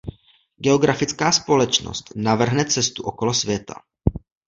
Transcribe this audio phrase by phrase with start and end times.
[0.57, 3.73] Geografická společnost navrhne cestu okolo světa.